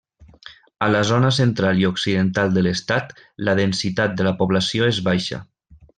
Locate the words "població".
4.41-4.89